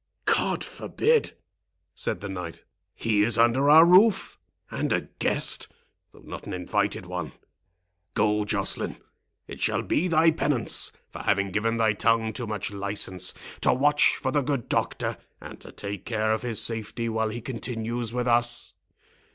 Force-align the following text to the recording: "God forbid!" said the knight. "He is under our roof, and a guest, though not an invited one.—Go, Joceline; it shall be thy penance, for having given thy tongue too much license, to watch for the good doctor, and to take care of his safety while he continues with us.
"God 0.25 0.63
forbid!" 0.63 1.33
said 1.93 2.21
the 2.21 2.27
knight. 2.27 2.63
"He 2.95 3.21
is 3.21 3.37
under 3.37 3.69
our 3.69 3.85
roof, 3.85 4.39
and 4.71 4.91
a 4.91 5.01
guest, 5.19 5.67
though 6.11 6.23
not 6.25 6.47
an 6.47 6.53
invited 6.53 7.05
one.—Go, 7.05 8.43
Joceline; 8.45 8.97
it 9.45 9.61
shall 9.61 9.83
be 9.83 10.07
thy 10.07 10.31
penance, 10.31 10.91
for 11.11 11.19
having 11.19 11.51
given 11.51 11.77
thy 11.77 11.93
tongue 11.93 12.33
too 12.33 12.47
much 12.47 12.71
license, 12.71 13.35
to 13.61 13.75
watch 13.75 14.15
for 14.15 14.31
the 14.31 14.41
good 14.41 14.67
doctor, 14.69 15.17
and 15.39 15.61
to 15.61 15.71
take 15.71 16.03
care 16.03 16.33
of 16.33 16.41
his 16.41 16.59
safety 16.59 17.07
while 17.07 17.29
he 17.29 17.39
continues 17.39 18.11
with 18.11 18.27
us. 18.27 18.73